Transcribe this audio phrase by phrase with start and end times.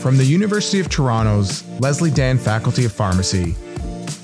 [0.00, 3.56] From the University of Toronto's Leslie Dan Faculty of Pharmacy,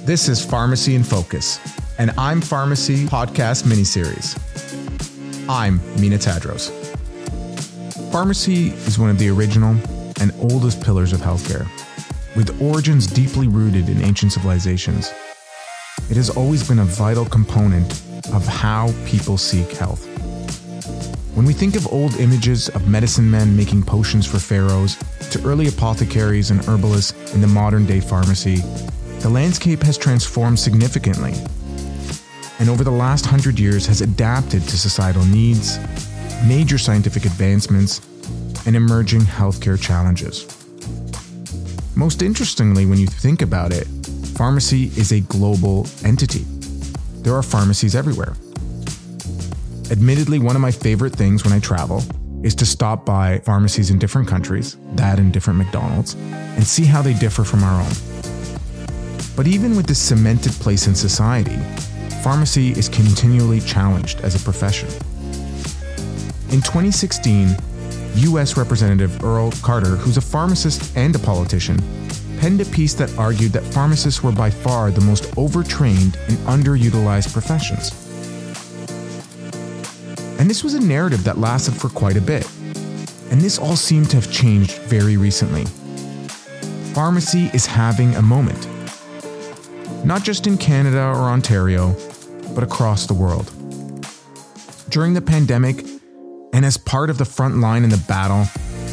[0.05, 1.59] this is Pharmacy in Focus,
[1.99, 4.39] and I'm Pharmacy podcast miniseries.
[5.49, 6.71] I'm Mina Tadros.
[8.13, 9.77] Pharmacy is one of the original
[10.21, 11.67] and oldest pillars of healthcare,
[12.37, 15.13] with origins deeply rooted in ancient civilizations.
[16.09, 17.91] It has always been a vital component
[18.33, 20.14] of how people seek health.
[21.35, 24.97] When we think of old images of medicine men making potions for pharaohs,
[25.33, 28.59] to early apothecaries and herbalists in the modern day pharmacy,
[29.19, 31.33] the landscape has transformed significantly.
[32.61, 35.81] And over the last hundred years has adapted to societal needs,
[36.47, 38.01] major scientific advancements,
[38.65, 40.47] and emerging healthcare challenges.
[41.97, 43.89] Most interestingly, when you think about it,
[44.37, 46.45] pharmacy is a global entity.
[47.23, 48.35] There are pharmacies everywhere.
[49.95, 52.03] Admittedly, one of my favorite things when I travel
[52.43, 57.01] is to stop by pharmacies in different countries, that in different McDonald's, and see how
[57.01, 57.93] they differ from our own.
[59.37, 61.57] But even with this cemented place in society,
[62.25, 64.89] pharmacy is continually challenged as a profession.
[66.51, 67.57] In 2016,
[68.17, 71.79] US Representative Earl Carter, who's a pharmacist and a politician,
[72.41, 77.33] penned a piece that argued that pharmacists were by far the most overtrained and underutilized
[77.33, 78.04] professions.
[80.45, 82.47] And this was a narrative that lasted for quite a bit.
[83.31, 85.65] And this all seemed to have changed very recently.
[86.93, 88.69] Pharmacy is having a moment.
[90.05, 91.97] Not just in Canada or Ontario,
[92.55, 93.51] but across the world.
[94.91, 95.83] During the pandemic,
[96.53, 98.41] and as part of the front line in the battle,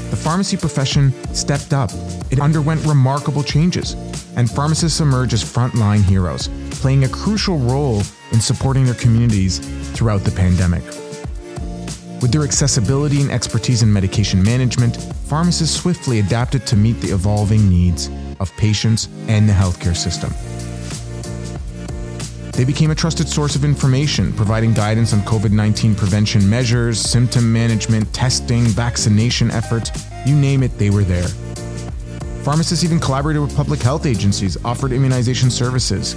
[0.09, 1.91] the pharmacy profession stepped up.
[2.31, 3.91] It underwent remarkable changes,
[4.37, 6.47] and pharmacists emerged as frontline heroes,
[6.79, 9.59] playing a crucial role in supporting their communities
[9.91, 11.00] throughout the pandemic.
[12.21, 17.67] With their accessibility and expertise in medication management, pharmacists swiftly adapted to meet the evolving
[17.67, 20.31] needs of patients and the healthcare system.
[22.51, 27.51] They became a trusted source of information, providing guidance on COVID 19 prevention measures, symptom
[27.51, 29.89] management, testing, vaccination efforts
[30.25, 31.27] you name it, they were there.
[32.43, 36.15] Pharmacists even collaborated with public health agencies, offered immunization services.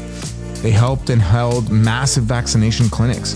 [0.63, 3.35] They helped and held massive vaccination clinics,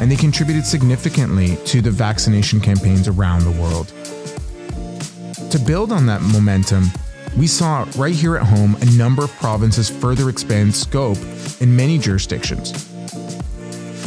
[0.00, 3.88] and they contributed significantly to the vaccination campaigns around the world.
[5.50, 6.84] To build on that momentum,
[7.36, 11.18] we saw right here at home a number of provinces further expand scope
[11.60, 12.88] in many jurisdictions.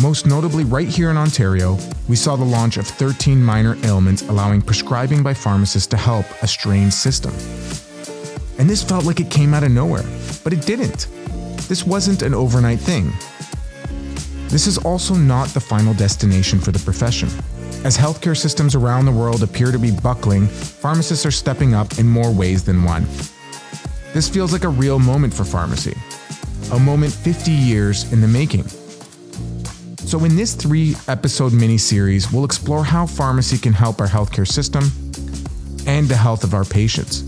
[0.01, 1.77] Most notably, right here in Ontario,
[2.09, 6.47] we saw the launch of 13 minor ailments allowing prescribing by pharmacists to help a
[6.47, 7.33] strained system.
[8.57, 10.03] And this felt like it came out of nowhere,
[10.43, 11.07] but it didn't.
[11.69, 13.13] This wasn't an overnight thing.
[14.53, 17.27] This is also not the final destination for the profession.
[17.83, 22.07] As healthcare systems around the world appear to be buckling, pharmacists are stepping up in
[22.07, 23.07] more ways than one.
[24.13, 25.97] This feels like a real moment for pharmacy,
[26.71, 28.67] a moment 50 years in the making.
[30.05, 34.47] So, in this three episode mini series, we'll explore how pharmacy can help our healthcare
[34.47, 34.83] system
[35.87, 37.25] and the health of our patients.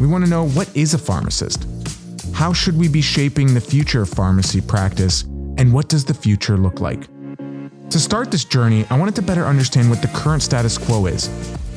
[0.00, 1.68] We want to know what is a pharmacist?
[2.34, 5.22] How should we be shaping the future of pharmacy practice?
[5.62, 7.06] And what does the future look like?
[7.90, 11.28] To start this journey, I wanted to better understand what the current status quo is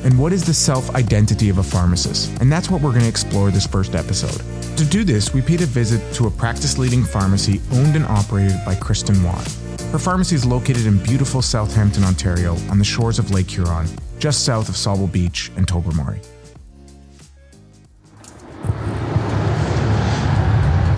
[0.02, 2.36] and what is the self identity of a pharmacist.
[2.40, 4.42] And that's what we're going to explore this first episode.
[4.76, 8.56] To do this, we paid a visit to a practice leading pharmacy owned and operated
[8.66, 9.46] by Kristen Watt.
[9.92, 13.86] Her pharmacy is located in beautiful Southampton, Ontario, on the shores of Lake Huron,
[14.18, 16.18] just south of Sauble Beach and Tobermory.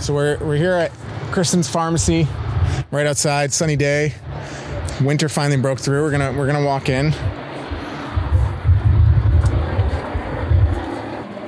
[0.00, 0.90] So we're, we're here at
[1.32, 2.26] Kristen's Pharmacy,
[2.90, 4.14] right outside, sunny day.
[5.02, 6.02] Winter finally broke through.
[6.02, 7.12] We're gonna we're gonna walk in.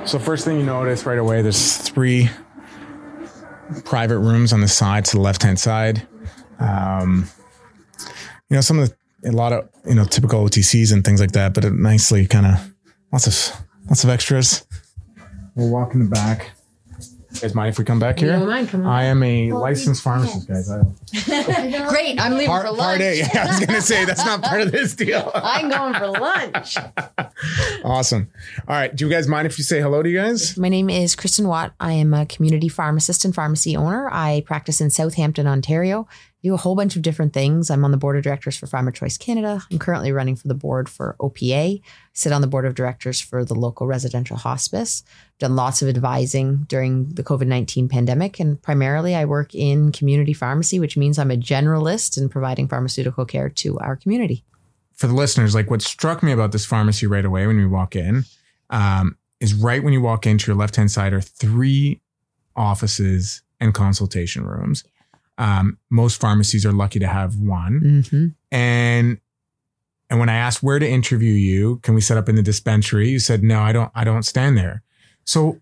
[0.06, 2.30] So first thing you notice right away, there's three
[3.84, 6.06] private rooms on the side to the left hand side.
[6.58, 7.28] Um,
[8.48, 8.96] you know, some of the
[9.28, 12.46] a lot of you know typical OTCs and things like that, but it nicely kind
[12.46, 12.74] of
[13.12, 14.65] lots of lots of extras.
[15.54, 16.53] We'll walk in the back.
[17.32, 18.32] You guys mind if we come back here?
[18.32, 18.86] don't mind, come on.
[18.88, 20.68] I am a licensed pharmacist, guys.
[20.68, 20.82] I,
[21.88, 23.03] Great, I'm leaving part, for part lunch.
[23.03, 23.38] A.
[23.38, 25.30] I was gonna say that's not part of this deal.
[25.34, 26.77] I'm going for lunch.
[27.84, 28.30] Awesome.
[28.66, 28.94] All right.
[28.94, 30.56] Do you guys mind if you say hello to you guys?
[30.59, 31.72] My name is Kristen Watt.
[31.78, 34.09] I am a community pharmacist and pharmacy owner.
[34.10, 36.09] I practice in Southampton, Ontario.
[36.42, 37.71] Do a whole bunch of different things.
[37.71, 39.63] I'm on the board of directors for PharmaChoice Canada.
[39.71, 41.83] I'm currently running for the board for OPA.
[42.15, 45.03] Sit on the board of directors for the local residential hospice.
[45.39, 48.41] Done lots of advising during the COVID 19 pandemic.
[48.41, 53.27] And primarily, I work in community pharmacy, which means I'm a generalist in providing pharmaceutical
[53.27, 54.45] care to our community.
[54.95, 57.97] For the listeners, like what struck me about this pharmacy right away when we walk
[57.97, 58.25] in,
[58.71, 62.01] um, is right when you walk into your left hand side are three
[62.54, 64.84] offices and consultation rooms.
[65.41, 68.04] Um, most pharmacies are lucky to have one.
[68.10, 69.19] hmm And
[70.10, 73.09] and when I asked where to interview you, can we set up in the dispensary?
[73.09, 73.91] You said no, I don't.
[73.95, 74.83] I don't stand there.
[75.25, 75.60] So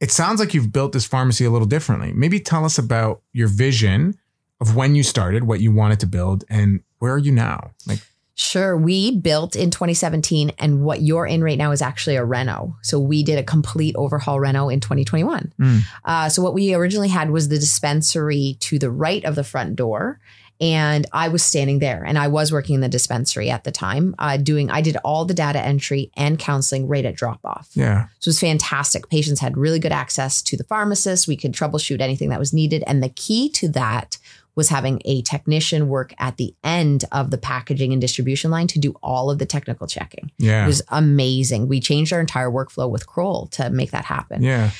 [0.00, 2.12] it sounds like you've built this pharmacy a little differently.
[2.12, 4.18] Maybe tell us about your vision
[4.60, 7.70] of when you started, what you wanted to build, and where are you now?
[7.86, 8.00] Like,
[8.38, 8.76] Sure.
[8.76, 12.76] We built in 2017, and what you're in right now is actually a reno.
[12.82, 15.54] So we did a complete overhaul reno in 2021.
[15.58, 15.80] Mm.
[16.04, 19.74] Uh, so what we originally had was the dispensary to the right of the front
[19.74, 20.20] door.
[20.60, 24.14] And I was standing there and I was working in the dispensary at the time,
[24.18, 27.68] uh, doing, I did all the data entry and counseling right at drop off.
[27.74, 29.08] yeah, So it was fantastic.
[29.10, 31.28] Patients had really good access to the pharmacist.
[31.28, 32.84] We could troubleshoot anything that was needed.
[32.86, 34.16] And the key to that
[34.56, 38.78] was having a technician work at the end of the packaging and distribution line to
[38.78, 40.32] do all of the technical checking.
[40.38, 40.64] Yeah.
[40.64, 41.68] It was amazing.
[41.68, 44.42] We changed our entire workflow with Kroll to make that happen.
[44.42, 44.70] yeah,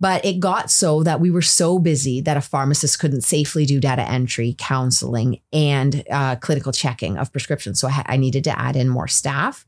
[0.00, 3.78] But it got so that we were so busy that a pharmacist couldn't safely do
[3.80, 7.78] data entry, counseling, and uh, clinical checking of prescriptions.
[7.78, 9.66] So I, ha- I needed to add in more staff.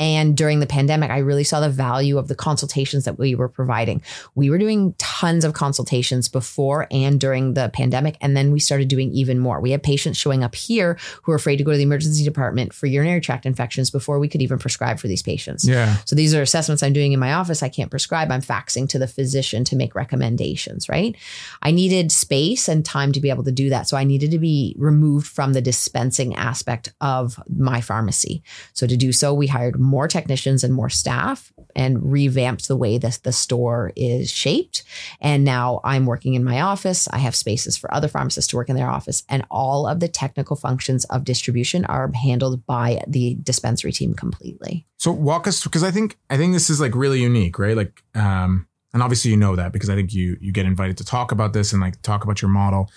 [0.00, 3.50] And during the pandemic, I really saw the value of the consultations that we were
[3.50, 4.02] providing.
[4.34, 8.16] We were doing tons of consultations before and during the pandemic.
[8.22, 9.60] And then we started doing even more.
[9.60, 12.72] We had patients showing up here who were afraid to go to the emergency department
[12.72, 15.68] for urinary tract infections before we could even prescribe for these patients.
[15.68, 17.62] yeah, So these are assessments I'm doing in my office.
[17.62, 18.32] I can't prescribe.
[18.32, 21.14] I'm faxing to the physician to make recommendations, right?
[21.60, 23.86] I needed space and time to be able to do that.
[23.86, 28.42] So I needed to be removed from the dispensing aspect of my pharmacy.
[28.72, 32.96] So to do so, we hired more technicians and more staff and revamped the way
[32.98, 34.84] that the store is shaped.
[35.20, 37.08] And now I'm working in my office.
[37.08, 39.24] I have spaces for other pharmacists to work in their office.
[39.28, 44.86] And all of the technical functions of distribution are handled by the dispensary team completely.
[44.98, 47.76] So walk us because I think I think this is like really unique, right?
[47.76, 51.04] Like, um, and obviously you know that because I think you you get invited to
[51.04, 52.90] talk about this and like talk about your model.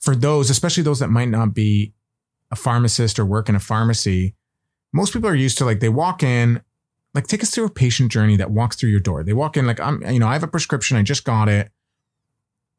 [0.00, 1.94] For those, especially those that might not be
[2.50, 4.34] a pharmacist or work in a pharmacy,
[4.92, 6.62] most people are used to like they walk in,
[7.14, 9.22] like take us through a patient journey that walks through your door.
[9.22, 11.70] They walk in like I'm, you know, I have a prescription, I just got it.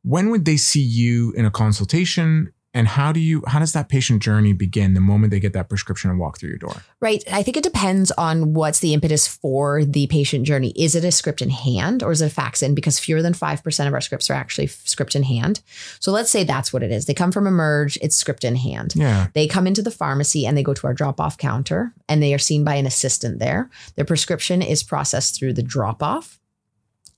[0.03, 2.53] When would they see you in a consultation?
[2.73, 5.69] And how do you how does that patient journey begin the moment they get that
[5.69, 6.83] prescription and walk through your door?
[6.99, 7.23] Right.
[7.31, 10.71] I think it depends on what's the impetus for the patient journey.
[10.75, 12.75] Is it a script in hand or is it a fax in?
[12.75, 15.61] Because fewer than 5% of our scripts are actually script in hand.
[15.99, 17.05] So let's say that's what it is.
[17.05, 18.93] They come from Emerge, it's script in hand.
[18.95, 19.27] Yeah.
[19.33, 22.35] They come into the pharmacy and they go to our drop off counter and they
[22.35, 23.69] are seen by an assistant there.
[23.95, 26.39] Their prescription is processed through the drop off.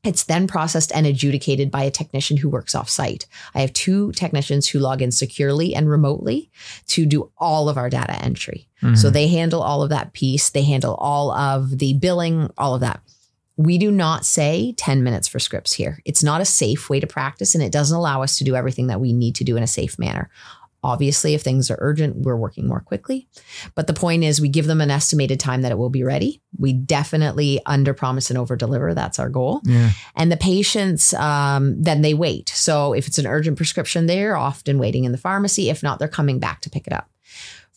[0.03, 3.27] It's then processed and adjudicated by a technician who works off site.
[3.53, 6.49] I have two technicians who log in securely and remotely
[6.87, 8.67] to do all of our data entry.
[8.81, 8.95] Mm-hmm.
[8.95, 10.49] So they handle all of that piece.
[10.49, 13.01] They handle all of the billing, all of that.
[13.57, 15.99] We do not say 10 minutes for scripts here.
[16.03, 18.87] It's not a safe way to practice and it doesn't allow us to do everything
[18.87, 20.31] that we need to do in a safe manner.
[20.83, 23.27] Obviously, if things are urgent, we're working more quickly.
[23.75, 26.41] But the point is, we give them an estimated time that it will be ready.
[26.57, 28.95] We definitely under promise and over deliver.
[28.95, 29.61] That's our goal.
[29.63, 29.91] yeah.
[30.15, 32.49] And the patients, um, then they wait.
[32.49, 35.69] So if it's an urgent prescription, they're often waiting in the pharmacy.
[35.69, 37.10] If not, they're coming back to pick it up.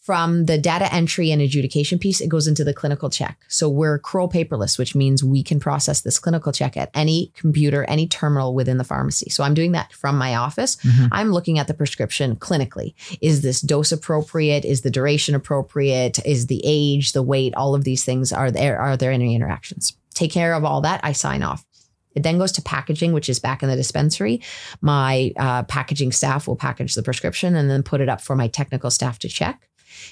[0.04, 3.42] From the data entry and adjudication piece, it goes into the clinical check.
[3.48, 7.84] So we're Kroll paperless, which means we can process this clinical check at any computer,
[7.84, 9.30] any terminal within the pharmacy.
[9.30, 10.76] So I'm doing that from my office.
[11.10, 12.92] I'm looking at the prescription clinically.
[13.22, 14.66] Is this dose appropriate?
[14.66, 16.18] Is the duration appropriate?
[16.26, 18.78] Is the age, the weight, all of these things are there?
[18.78, 19.96] Are there any interactions?
[20.12, 21.00] Take care of all that.
[21.02, 21.64] I sign off.
[22.14, 24.42] It then goes to packaging, which is back in the dispensary.
[24.82, 28.48] My uh, packaging staff will package the prescription and then put it up for my
[28.48, 29.66] technical staff to check.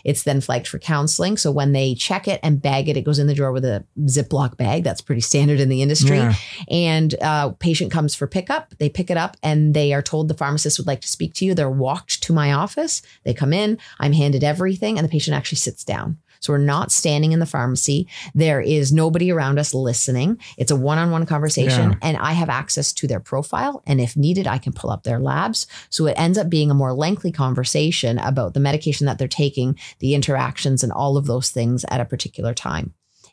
[0.05, 1.37] It's then flagged for counseling.
[1.37, 3.85] So when they check it and bag it, it goes in the drawer with a
[4.03, 4.85] Ziploc bag.
[4.85, 6.19] That's pretty standard in the industry.
[6.19, 6.35] Yeah.
[6.69, 8.75] And uh, patient comes for pickup.
[8.79, 11.45] They pick it up and they are told the pharmacist would like to speak to
[11.45, 11.55] you.
[11.55, 13.03] They're walked to my office.
[13.25, 13.79] They come in.
[13.99, 16.19] I'm handed everything, and the patient actually sits down.
[16.43, 18.07] So we're not standing in the pharmacy.
[18.35, 20.39] There is nobody around us listening.
[20.59, 21.99] It's a one-on-one conversation, Yeah.
[22.03, 23.83] and I have access to their profile.
[23.87, 25.67] And if needed, I can pull up their labs.
[25.89, 29.79] So it ends up being a more lengthy conversation about the medication that they're taking,
[30.01, 32.93] the interactions, and all of those things at a particular time.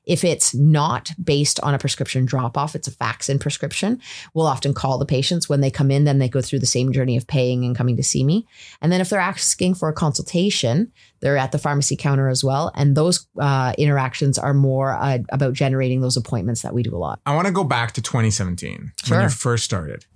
[0.09, 4.01] If it's not based on a prescription drop off, it's a fax in prescription.
[4.33, 6.91] We'll often call the patients when they come in, then they go through the same
[6.91, 8.47] journey of paying and coming to see me.
[8.81, 12.71] And then if they're asking for a consultation, they're at the pharmacy counter as well.
[12.73, 16.97] And those uh, interactions are more uh, about generating those appointments that we do a
[16.97, 17.19] lot.
[17.27, 20.07] I want to go back to 2017 when you first started,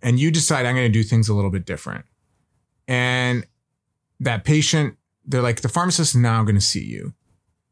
[0.00, 2.04] and you decide I'm going to do things a little bit different,
[2.86, 3.44] and
[4.20, 7.14] that patient, they're like the pharmacist is now going to see you,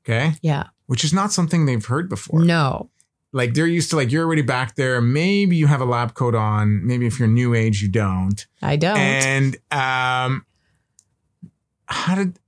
[0.04, 0.64] okay, Yeah.
[0.90, 2.44] Which is not something they've heard before.
[2.44, 2.90] No.
[3.32, 5.00] like they're used to like you're already back there.
[5.00, 6.84] Maybe you have a lab coat on.
[6.84, 8.44] Maybe if you're new age, you don't.
[8.60, 8.96] I don't.
[8.98, 10.44] And um,
[11.86, 12.40] how did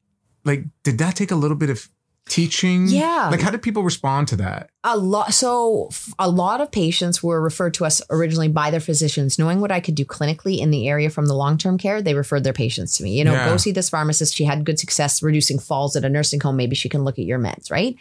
[0.45, 1.89] like did that take a little bit of
[2.29, 2.89] teaching?
[2.89, 3.29] Yeah.
[3.31, 4.71] Like how did people respond to that?
[4.85, 9.39] A lot so a lot of patients were referred to us originally by their physicians
[9.39, 12.43] knowing what i could do clinically in the area from the long-term care they referred
[12.43, 13.17] their patients to me.
[13.17, 13.45] You know Yeah.
[13.49, 14.35] go see this pharmacist.
[14.35, 16.57] She had good success reducing falls at a nursing home.
[16.57, 17.95] Maybe she can look at your meds right?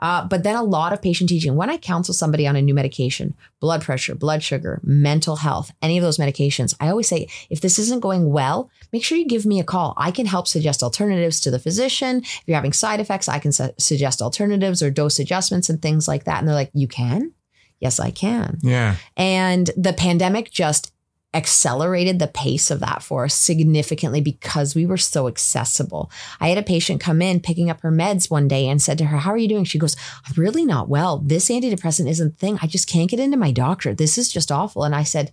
[0.00, 1.54] Uh, but then a lot of patient teaching.
[1.54, 5.96] When i counsel somebody on a new medication blood pressure blood sugar mental health any
[5.96, 9.46] of those medications i always say if this isn't going well make sure you give
[9.46, 9.94] me a call.
[9.96, 12.18] I can help suggest alternatives to the physician.
[12.18, 16.08] If you're having side effects i can su- suggest alternatives or dose adjustments and things
[16.08, 17.32] like that and they're like you can
[17.80, 18.96] yes i can Yeah.
[19.16, 20.92] and the pandemic just
[21.34, 26.10] accelerated the pace of that for us significantly because we were so accessible.
[26.40, 29.04] I had a patient come in picking up her meds one day and said to
[29.06, 29.64] her, How are you doing?
[29.64, 29.96] She goes,
[30.26, 31.18] I'm really not well.
[31.18, 32.58] This antidepressant isn't the thing.
[32.62, 33.92] I just can't get into my doctor.
[33.94, 34.82] This is just awful.
[34.84, 35.32] And I said,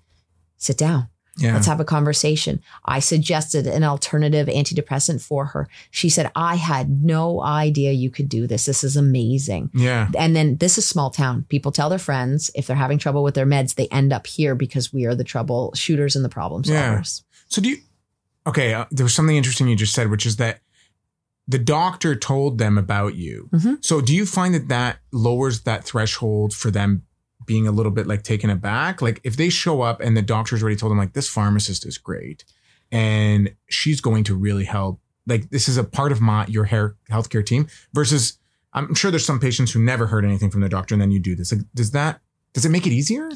[0.58, 1.08] Sit down.
[1.38, 1.54] Yeah.
[1.56, 2.62] Let's have a conversation.
[2.86, 5.68] I suggested an alternative antidepressant for her.
[5.90, 8.66] She said, I had no idea you could do this.
[8.66, 9.72] This is amazing.
[9.74, 10.10] yeah.
[10.16, 11.46] And then this is small town.
[11.50, 14.54] People tell their friends if they're having trouble with their meds, they end up here
[14.54, 16.98] because we are the troubleshooters and the problem Yeah.
[17.00, 17.24] solvers.
[17.48, 17.78] So do you?
[18.46, 20.60] Okay, uh, there was something interesting you just said, which is that
[21.48, 23.50] the doctor told them about you.
[23.54, 23.84] Mhm.
[23.84, 27.04] So do you find that that lowers that threshold for them
[27.46, 29.02] being a little bit like taken aback?
[29.02, 31.98] Like if they show up and the doctor's already told them like this pharmacist is
[31.98, 32.44] great
[32.92, 35.00] and she's going to really help.
[35.26, 38.38] Like this is a part of my your hair healthcare team versus
[38.74, 41.20] I'm sure there's some patients who never heard anything from their doctor and then you
[41.20, 41.52] do this.
[41.52, 42.22] Like does that
[42.54, 43.30] does it make it easier?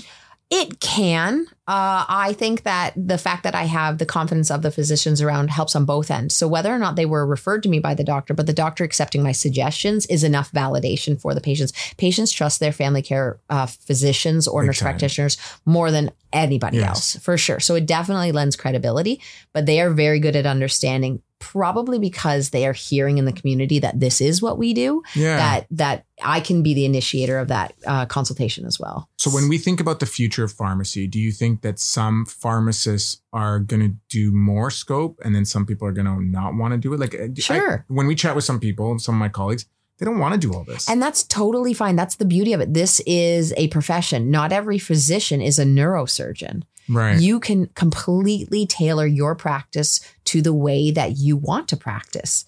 [0.49, 1.45] It can.
[1.67, 5.49] Uh, I think that the fact that I have the confidence of the physicians around
[5.49, 6.33] helps on both ends.
[6.35, 8.85] So whether or not they were referred to me by the doctor, but the doctor
[8.85, 11.73] accepting my suggestions is enough validation for the patients.
[11.97, 14.85] Patients trust their family care uh, physicians or Big nurse time.
[14.85, 15.35] practitioners
[15.65, 16.87] more than anybody Yes.
[16.87, 17.59] else, for sure.
[17.59, 19.19] So it definitely lends credibility,
[19.51, 21.21] but they are very good at understanding.
[21.39, 25.37] Probably because they are hearing in the community that this is what we do, Yeah.
[25.37, 29.07] that that I can be the initiator of that uh, consultation as well.
[29.17, 33.21] So when we think about the future of pharmacy, do you think that some pharmacists
[33.33, 36.71] are going to do more scope and then some people are going to not want
[36.73, 36.99] to do it?
[36.99, 37.85] Like uh, I- Sure.
[37.87, 39.65] when we chat with some people, and some of my colleagues,
[39.99, 40.89] they don't want to do all this.
[40.89, 41.95] And that's totally fine.
[41.95, 42.73] That's the beauty of it.
[42.73, 44.29] This is a profession.
[44.31, 46.63] Not every physician is a neurosurgeon.
[46.89, 47.19] Right.
[47.19, 52.45] You can completely tailor your practice to the way that you want to practice.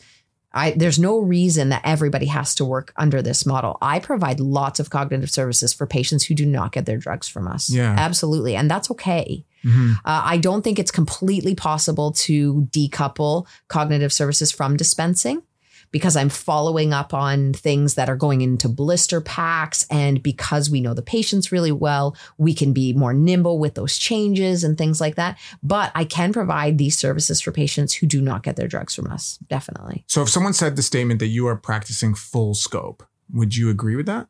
[0.51, 3.77] I, there's no reason that everybody has to work under this model.
[3.81, 7.47] I provide lots of cognitive services for patients who do not get their drugs from
[7.47, 7.69] us.
[7.69, 7.95] Yeah.
[7.97, 8.55] Absolutely.
[8.55, 9.45] And that's okay.
[9.63, 9.93] Mhm.
[9.97, 15.43] Uh, I don't think it's completely possible to decouple cognitive services from dispensing
[15.91, 19.85] because I'm following up on things that are going into blister packs.
[19.89, 23.97] And because we know the patients really well, we can be more nimble with those
[23.97, 25.37] changes and things like that.
[25.63, 29.07] But I can provide these services for patients who do not get their drugs from
[29.07, 29.37] us.
[29.49, 30.03] Definitely.
[30.07, 33.95] So if someone said the statement that you are practicing full scope, would you agree
[33.95, 34.27] with that?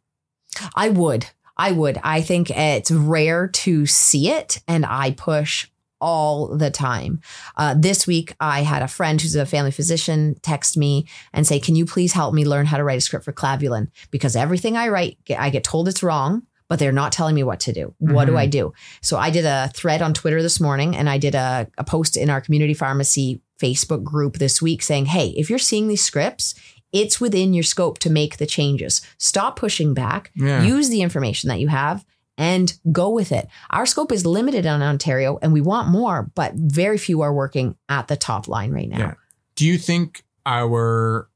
[0.76, 1.28] I would.
[1.58, 2.00] I would.
[2.04, 5.68] I think it's rare to see it, and I push
[6.02, 7.22] all the time.
[7.58, 11.60] Uh, this week, I had a friend who's a family physician text me and say,
[11.60, 13.90] Can you please help me learn how to write a script for Clavulin?
[14.12, 16.44] Because everything I write, I get told it's wrong.
[16.68, 17.96] But they're not telling me what to do.
[17.98, 18.38] What do Mhm.
[18.38, 18.74] I do?
[19.02, 22.16] So I did a thread on Twitter this morning and I did a, a post
[22.16, 26.54] in our community pharmacy Facebook group this week saying, Hey, if you're seeing these scripts,
[26.94, 29.02] it's within your scope to make the changes.
[29.18, 30.62] Stop pushing back Yeah.
[30.62, 32.06] use the information that you have
[32.40, 33.48] and go with it.
[33.70, 37.76] Our scope is limited on Ontario and we want more, but very few are working
[37.90, 38.98] at the top line right now.
[38.98, 39.14] Yeah.
[39.56, 41.30] Do you think our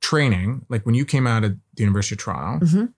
[0.00, 2.92] training, like when you came out of the University of Toronto, Mhm.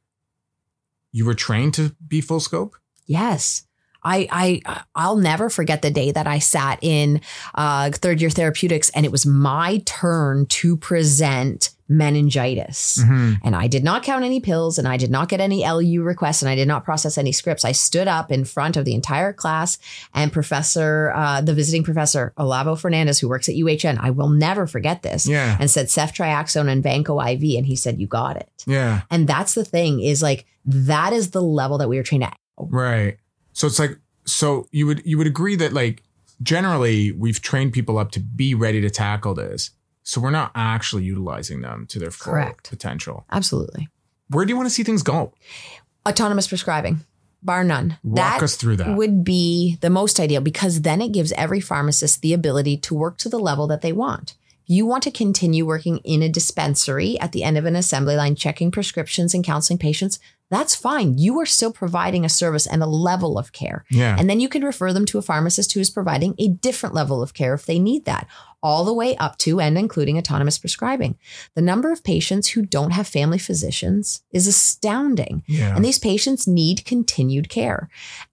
[1.12, 2.76] you were trained to be full scope?
[3.06, 3.64] Yes.
[4.04, 4.28] I,
[4.66, 7.20] I I'll never forget the day that I sat in
[7.54, 12.98] uh, third year therapeutics and it was my turn to present meningitis.
[13.02, 13.38] Mhm.
[13.44, 16.42] And I did not count any pills and I did not get any LU requests
[16.42, 17.64] and I did not process any scripts.
[17.64, 19.78] I stood up in front of the entire class
[20.14, 24.66] and Professor, uh, the visiting professor, Olavo Fernandes, who works at UHN, I will never
[24.66, 25.56] forget this, Yeah.
[25.60, 27.58] and said ceftriaxone and Vanco IV.
[27.58, 28.48] And he said, You got it.
[28.66, 29.02] Yeah.
[29.10, 32.36] And that's the thing is like, that is the level that we were trained at.
[32.58, 33.18] Right.
[33.52, 36.02] So it's like so you would you would agree that like
[36.42, 39.70] generally we've trained people up to be ready to tackle this.
[40.04, 42.70] So we're not actually utilizing them to their full Correct.
[42.70, 43.24] potential.
[43.30, 43.88] Absolutely.
[44.28, 45.32] Where do you want to see things go?
[46.08, 47.00] Autonomous prescribing,
[47.42, 47.98] bar none.
[48.02, 48.96] Walk us through that.
[48.96, 53.18] would be the most ideal because then it gives every pharmacist the ability to work
[53.18, 54.34] to the level that they want.
[54.66, 58.34] You want to continue working in a dispensary at the end of an assembly line,
[58.36, 60.18] checking prescriptions and counseling patients.
[60.52, 61.16] That's fine.
[61.16, 63.86] You are still providing a service and a level of care.
[63.90, 64.14] Yeah.
[64.18, 67.22] And then you can refer them to a pharmacist who is providing a different level
[67.22, 68.28] of care if they need that,
[68.62, 71.16] all the way up to and including autonomous prescribing.
[71.54, 75.42] The number of patients who don't have family physicians is astounding.
[75.46, 75.74] yeah.
[75.74, 77.88] And these patients need continued care.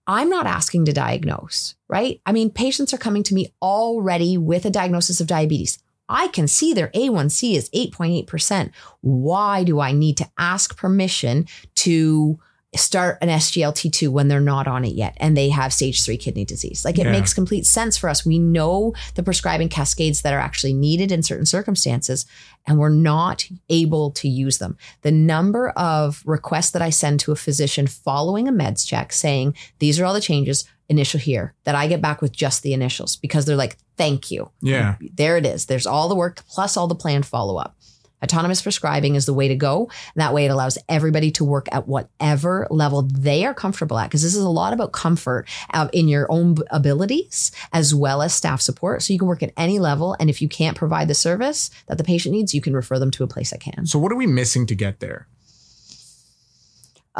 [0.06, 2.20] I'm not asking to diagnose, right?
[2.26, 5.78] I mean, patients are coming to me already with a diagnosis of diabetes.
[6.10, 8.72] I can see their A1C is 8.8%.
[9.00, 12.38] Why do I need to ask permission to
[12.76, 16.44] start an SGLT2 when they're not on it yet and they have stage three kidney
[16.44, 16.84] disease?
[16.84, 17.12] Like it Yeah.
[17.12, 18.24] makes complete sense for us.
[18.26, 22.26] We know the prescribing cascades that are actually needed in certain circumstances,
[22.66, 24.76] and we're not able to use them.
[25.02, 29.56] The number of requests that I send to a physician following a meds check saying,
[29.80, 33.16] these are all the changes, initial here, that I get back with just the initials
[33.16, 34.50] because they're like, thank you.
[34.62, 34.96] Yeah.
[35.14, 35.66] There it is.
[35.66, 37.76] There's all the work plus all the planned follow up.
[38.22, 39.90] Autonomous prescribing is the way to go.
[40.14, 44.08] That way, it allows everybody to work at whatever level they are comfortable at.
[44.08, 48.34] Because this is a lot about comfort uh, in your own abilities as well as
[48.34, 49.02] staff support.
[49.02, 50.16] So you can work at any level.
[50.18, 53.10] And if you can't provide the service that the patient needs, you can refer them
[53.12, 53.86] to a place that can.
[53.86, 55.26] So what are we missing to get there?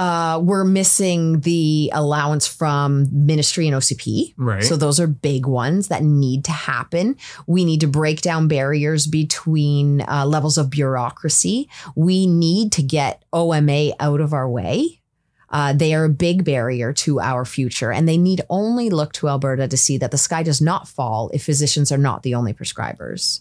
[0.01, 4.33] Uh, we're missing the allowance from ministry and OCP.
[4.39, 4.65] Right.
[4.65, 7.17] So those are big ones that need to happen.
[7.47, 11.69] We need to break down barriers between uh, levels of bureaucracy.
[11.95, 15.03] We need to get OMA out of our way.
[15.51, 19.29] Uh, they are a big barrier to our future, and they need only look to
[19.29, 22.55] Alberta to see that the sky does not fall if physicians are not the only
[22.55, 23.41] prescribers.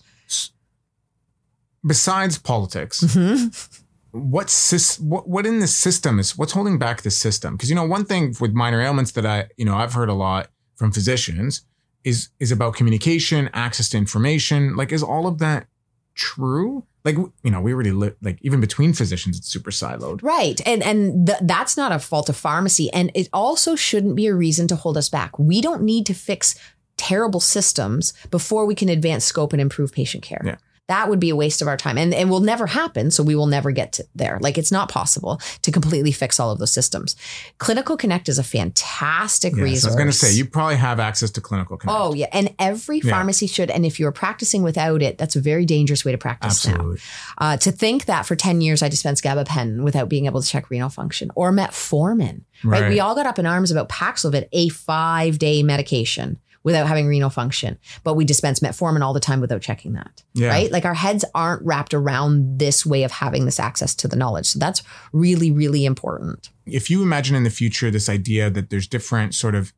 [1.85, 3.79] Besides politics, Mhm.
[4.11, 7.55] what sys- what what in the system is what's holding back the system?
[7.55, 10.13] Because you know, one thing with minor ailments that I you know I've heard a
[10.13, 11.63] lot from physicians
[12.03, 14.75] is is about communication, access to information.
[14.75, 15.67] Like, is all of that
[16.15, 16.85] true?
[17.05, 20.21] Like, you know, we already live like even between physicians, it's super siloed.
[20.21, 20.59] Right.
[20.65, 24.35] And and th- that's not a fault of pharmacy and it also shouldn't be a
[24.35, 25.37] reason to hold us back.
[25.39, 26.55] We don't need to fix
[26.97, 30.41] terrible systems before we can advance scope and improve patient care.
[30.43, 30.57] Yeah.
[30.89, 33.11] That would be a waste of our time and, it will never happen.
[33.11, 34.37] So we will never get to there.
[34.41, 37.15] Like it's not possible to completely fix all of those systems.
[37.59, 39.85] Clinical Connect is a fantastic Yes, resource.
[39.85, 41.97] I was going to say you probably have access to clinical connect.
[41.97, 43.11] Oh yeah, and every Yeah.
[43.11, 43.69] pharmacy should.
[43.71, 46.73] And if you're practicing without it, that's a very dangerous way to practice now.
[46.73, 46.99] absolutely.
[47.37, 50.69] Uh, to think that for 10 years I dispensed gabapentin without being able to check
[50.69, 52.81] renal function or metformin, right?
[52.81, 52.89] Right.
[52.89, 57.29] We all got up in arms about Paxlovid, a five day medication without having renal
[57.29, 60.49] function, but we dispense metformin all the time without checking that, Yeah.
[60.49, 60.71] right?
[60.71, 64.45] Like our heads aren't wrapped around this way of having this access to the knowledge.
[64.47, 66.49] So that's really, really important.
[66.65, 69.73] if you imagine in the future this idea that there's different sort of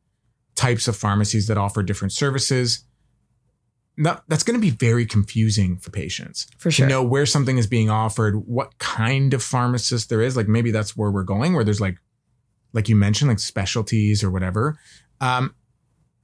[0.54, 2.84] types of pharmacies that offer different services,
[3.98, 6.86] that, that's going to be very confusing for patients For sure.
[6.86, 10.36] to know where something is being offered, what kind of pharmacist there is.
[10.36, 11.96] Like maybe that's where we're going, where there's like,
[12.72, 14.78] like you mentioned, like specialties or whatever.
[15.20, 15.54] Um,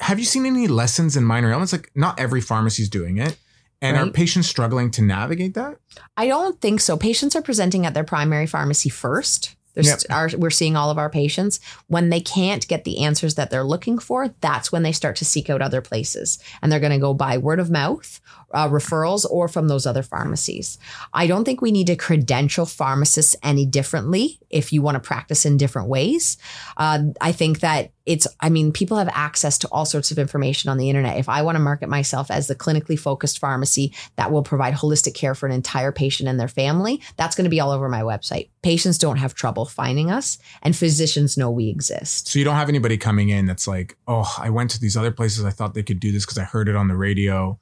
[0.01, 1.73] have you seen any lessons in minor ailments?
[1.73, 3.37] Like not every pharmacy is doing it.
[3.81, 4.13] And are Right.
[4.13, 5.77] patients struggling to navigate that?
[6.17, 6.97] I don't think so.
[6.97, 9.55] Patients are presenting at their primary pharmacy first.
[9.77, 10.01] Yep.
[10.11, 13.63] our, we're seeing all of our patients when they can't get the answers that they're
[13.63, 14.35] looking for.
[14.41, 17.39] That's when they start to seek out other places, and they're going to go by
[17.39, 18.21] word of mouth,
[18.53, 20.79] uh, referrals, or from those other pharmacies.
[21.13, 25.45] I don't think we need to credential pharmacists any differently if you want to practice
[25.45, 26.39] in different ways.
[26.77, 30.71] Uh, I think that it's, I mean, people have access to all sorts of information
[30.71, 31.19] on the internet.
[31.19, 35.13] If I want to market myself as the clinically focused pharmacy that will provide holistic
[35.13, 38.01] care for an entire patient and their family, that's going to be all over my
[38.01, 38.49] website.
[38.63, 42.29] Patients don't have trouble finding us, and physicians know we exist.
[42.29, 45.11] So you don't have anybody coming in that's like, oh, I went to these other
[45.11, 45.45] places.
[45.45, 47.59] I thought they could do this because I heard it on the radio.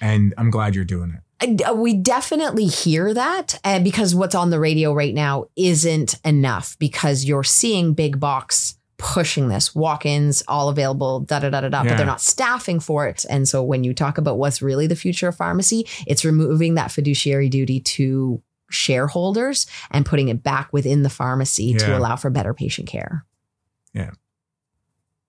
[0.00, 1.62] And I'm glad you're doing it.
[1.66, 6.78] Uh, we definitely hear that and because what's on the radio right now isn't enough
[6.78, 11.82] because you're seeing big box pushing this walk-ins all available da da da da da
[11.82, 14.94] but they're not staffing for it and so when you talk about what's really the
[14.94, 21.02] future of pharmacy it's removing that fiduciary duty to shareholders and putting it back within
[21.02, 23.24] the pharmacy to allow for better patient care
[23.94, 24.10] yeah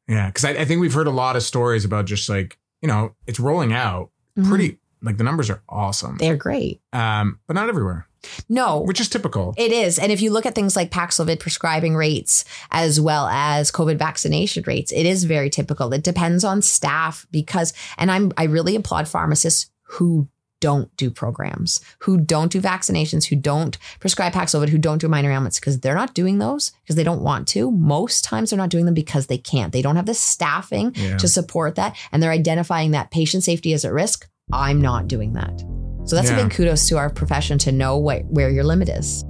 [0.09, 0.29] Yeah.
[0.31, 3.15] Cause I, I think we've heard a lot of stories about just like, you know,
[3.27, 4.09] it's rolling out
[4.47, 6.17] pretty, like the numbers are awesome.
[6.17, 8.07] they're great Um, but not everywhere,
[8.49, 9.53] no which is typical.
[9.57, 9.97] It is.
[9.97, 14.63] And if you look at things like Paxlovid prescribing rates as well as COVID vaccination
[14.67, 15.91] rates, it is very typical.
[15.93, 20.27] It depends on staff because, and I'm, I really applaud pharmacists who
[20.61, 25.31] don't do programs, who don't do vaccinations, who don't prescribe Paxlovid, who don't do minor
[25.31, 27.69] ailments because they're not doing those because they don't want to.
[27.69, 29.73] Most times they're not doing them because they can't.
[29.73, 31.17] They don't have the staffing Yeah.
[31.17, 31.97] to support that.
[32.13, 34.29] And they're identifying that patient safety is at risk.
[34.53, 35.59] I'm not doing that.
[36.05, 36.39] So that's Yeah.
[36.39, 39.25] a big kudos to our profession to know what, where your limit is.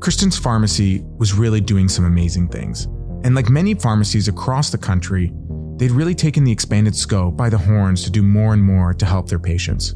[0.00, 2.86] Kristen's pharmacy was really doing some amazing things.
[3.24, 5.32] And like many pharmacies across the country,
[5.76, 9.06] they'd really taken the expanded scope by the horns to do more and more to
[9.06, 9.94] help their patients.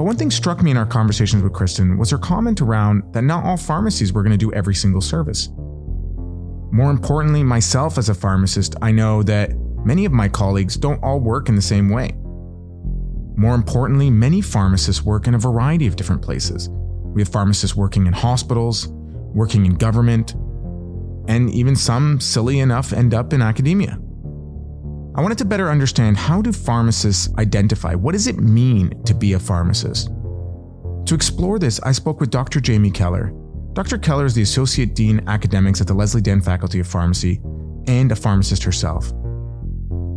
[0.00, 3.22] But one thing struck me in our conversations with Kristen was her comment around that
[3.22, 5.50] not all pharmacies were going to do every single service.
[6.72, 9.50] More importantly, myself as a pharmacist, I know that
[9.84, 12.12] many of my colleagues don't all work in the same way.
[13.36, 16.68] More importantly, many pharmacists work in a variety of different places.
[16.70, 20.34] We have pharmacists working in hospitals, working in government,
[21.28, 23.98] and even some, silly enough, end up in academia.
[25.14, 27.94] I wanted to better understand how do pharmacists identify?
[27.94, 30.06] What does it mean to be a pharmacist?
[31.06, 32.60] To explore this, I spoke with Dr.
[32.60, 33.32] Jamie Kellar.
[33.72, 33.98] Dr.
[33.98, 37.40] Kellar is the Associate Dean Academics at the Leslie Dan Faculty of Pharmacy
[37.88, 39.10] and a pharmacist herself.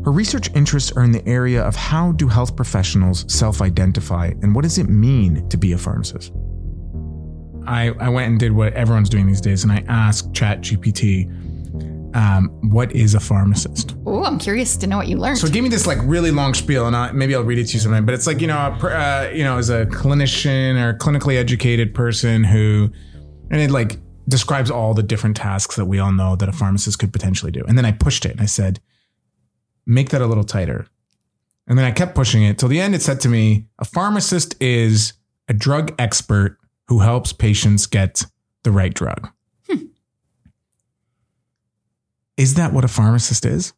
[0.06, 4.62] Her research interests are in the area of how do health professionals self-identify and what
[4.62, 6.34] does it mean to be a pharmacist?
[7.66, 11.32] I, I went and did what everyone's doing these days and I asked ChatGPT,
[12.14, 13.96] um, what is a pharmacist?
[14.06, 15.40] Oh, I'm curious to know what you learned.
[15.40, 17.74] So give me this like really long spiel, and I, maybe I'll read it to
[17.74, 18.06] you sometime.
[18.06, 22.44] But it's like you know, uh, you know, as a clinician or clinically educated person
[22.44, 22.92] who,
[23.52, 27.00] and it like describes all the different tasks that we all know that a pharmacist
[27.00, 27.64] could potentially do.
[27.68, 28.80] And then I pushed it and I said,
[29.86, 30.88] make that a little tighter.
[31.68, 32.96] And then I kept pushing it till the end.
[32.96, 35.14] It said to me, a pharmacist is
[35.48, 38.26] a drug expert who helps patients get
[38.64, 39.30] the right drug.
[42.38, 43.74] Is that what a pharmacist is?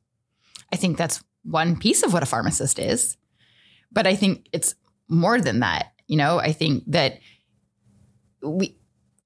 [0.72, 3.18] I think that's one piece of what a pharmacist is.
[3.92, 4.76] But I think it's
[5.08, 5.94] more than that.
[6.08, 7.20] You know, I think that
[8.42, 8.78] we,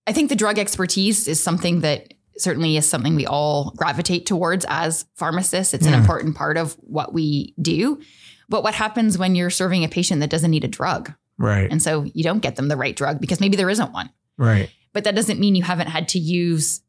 [0.08, 4.66] I think the drug expertise is something that certainly is something we all gravitate towards
[4.70, 5.74] as pharmacists.
[5.74, 5.94] It's yeah.
[5.94, 8.02] an important part of what we do.
[8.48, 11.14] But what happens when you're serving a patient that doesn't need a drug?
[11.38, 11.70] Right.
[11.70, 14.10] And so you don't get them the right drug because maybe there isn't one.
[14.38, 14.70] Right.
[14.94, 16.82] But that doesn't mean you haven't had to use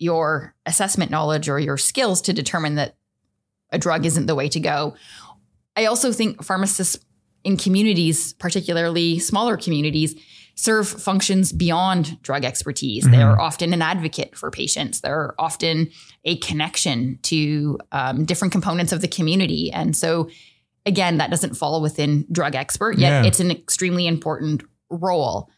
[0.00, 2.96] your assessment knowledge or your skills to determine that
[3.70, 4.96] a drug isn't the way to go.
[5.76, 6.98] I also think pharmacists
[7.44, 10.14] in communities, particularly smaller communities,
[10.56, 13.04] serve functions beyond drug expertise.
[13.04, 13.12] Mm-hmm.
[13.12, 15.00] They're often an advocate for patients.
[15.00, 15.90] They're often
[16.24, 19.70] a connection to um, different components of the community.
[19.72, 20.28] And so,
[20.84, 23.28] again, that doesn't fall within drug expert, yet yeah.
[23.28, 25.50] it's an extremely important role.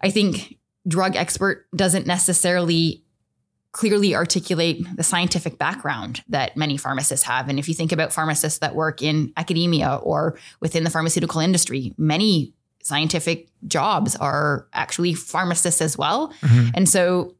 [0.00, 3.04] I think drug expert doesn't necessarily
[3.72, 7.48] clearly articulate the scientific background that many pharmacists have.
[7.48, 11.94] And if you think about pharmacists that work in academia or within the pharmaceutical industry,
[11.96, 12.52] many
[12.82, 16.32] scientific jobs are actually pharmacists as well.
[16.42, 16.70] Mm-hmm.
[16.74, 17.36] And so,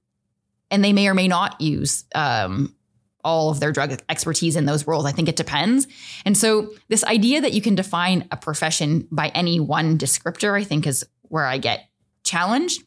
[0.71, 2.77] and they may or may not use um,
[3.25, 5.07] all of their drug expertise in those roles.
[5.07, 5.89] I think it depends.
[6.25, 10.63] And so, this idea that you can define a profession by any one descriptor, I
[10.63, 11.89] think, is where I get
[12.23, 12.85] challenged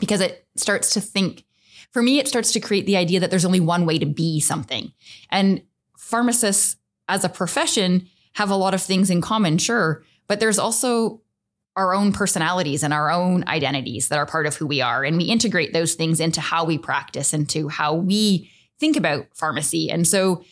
[0.00, 1.44] because it starts to think
[1.94, 4.40] for me, it starts to create the idea that there's only one way to be
[4.40, 4.92] something.
[5.30, 5.62] And
[5.96, 6.76] pharmacists
[7.08, 11.22] as a profession have a lot of things in common, sure, but there's also
[11.76, 15.04] our own personalities and our own identities that are part of who we are.
[15.04, 19.88] And we integrate those things into how we practice, into how we think about pharmacy.
[19.88, 20.44] And so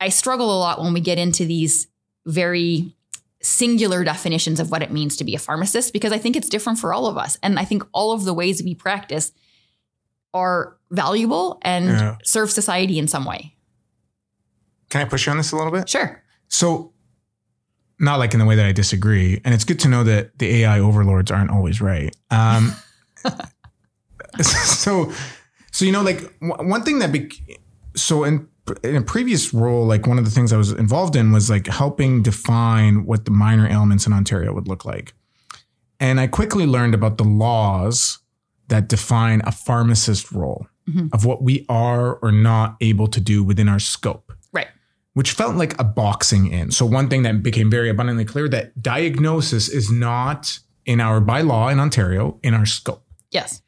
[0.00, 1.88] I struggle a lot when we get into these
[2.26, 2.94] very
[3.42, 6.78] singular definitions of what it means to be a pharmacist because I think it's different
[6.78, 7.36] for all of us.
[7.42, 9.32] And I think all of the ways we practice
[10.34, 12.16] are valuable and yeah.
[12.24, 13.54] serve society in some way.
[14.90, 15.88] Can I push you on this a little bit?
[15.88, 16.22] Sure.
[16.48, 16.92] So,
[18.00, 20.62] not like in the way that I disagree, and it's good to know that the
[20.62, 22.14] AI overlords aren't always right.
[22.30, 22.74] Um,
[24.40, 25.12] so,
[25.72, 27.30] so you know, like one thing that be,
[27.96, 28.48] so in
[28.82, 31.66] in a previous role, like one of the things I was involved in was like
[31.66, 35.12] helping define what the minor ailments in Ontario would look like,
[36.00, 38.20] and I quickly learned about the laws
[38.68, 41.08] that define a pharmacist role mm-hmm.
[41.12, 44.32] of what we are or not able to do within our scope.
[44.52, 44.68] Right.
[45.14, 46.70] Which felt like a boxing in.
[46.70, 51.72] So one thing that became very abundantly clear that diagnosis is not in our bylaw
[51.72, 53.04] in Ontario in our scope.
[53.30, 53.62] Yes.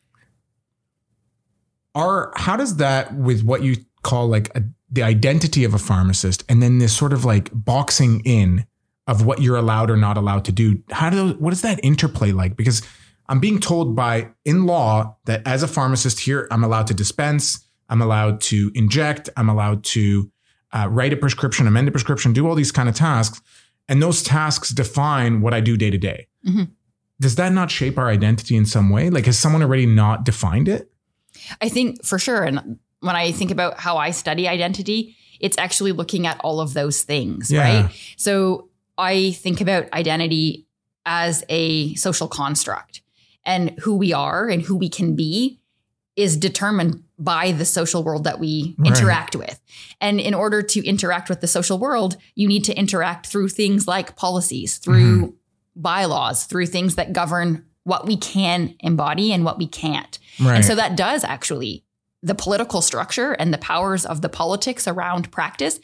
[1.94, 6.44] Are how does that with what you call like a, the identity of a pharmacist
[6.48, 8.64] and then this sort of like boxing in
[9.06, 11.80] of what you're allowed or not allowed to do how do those, what is that
[11.82, 12.82] interplay like because
[13.30, 17.64] I'm being told by in law that as a pharmacist here, I'm allowed to dispense,
[17.88, 20.30] I'm allowed to inject, I'm allowed to
[20.72, 23.40] uh, write a prescription, amend a prescription, do all these kind of tasks.
[23.88, 26.26] And those tasks define what I do day to day.
[26.46, 26.64] Mm-hmm.
[27.20, 29.10] Does that not shape our identity in some way?
[29.10, 30.90] Like, has someone already not defined it?
[31.60, 32.42] I think for sure.
[32.42, 36.74] And when I think about how I study identity, it's actually looking at all of
[36.74, 37.82] those things, yeah.
[37.82, 38.14] right?
[38.16, 40.66] So I think about identity
[41.06, 43.02] as a social construct
[43.44, 45.60] and who we are and who we can be
[46.16, 48.88] is determined by the social world that we Right.
[48.88, 49.60] interact with.
[50.00, 53.86] And in order to interact with the social world, you need to interact through things
[53.86, 55.80] like policies, through mm-hmm.
[55.80, 60.18] bylaws, through things that govern what we can embody and what we can't.
[60.40, 60.56] Right.
[60.56, 61.84] And so that does actually,
[62.22, 65.80] the political structure and the powers of the politics around practice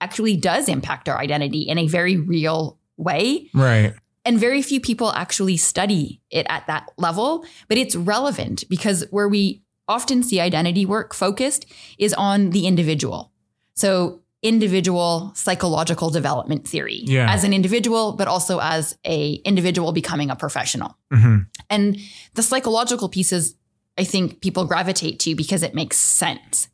[0.00, 3.48] actually does impact our identity in a very real way.
[3.54, 3.94] right.
[4.24, 9.28] And very few people actually study it at that level, but it's relevant because where
[9.28, 11.66] we often see identity work focused
[11.98, 13.32] is on the individual.
[13.74, 17.32] So, individual psychological development theory Yeah.
[17.32, 20.96] as an individual, but also as a individual becoming a professional.
[21.12, 21.38] hmm
[21.70, 21.96] And
[22.34, 23.54] the psychological pieces,
[23.96, 26.68] I think people gravitate to because it makes sense.